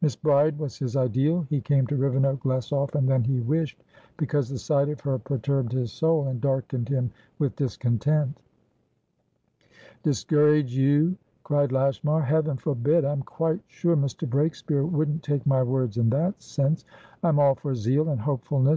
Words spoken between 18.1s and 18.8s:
hopefulness.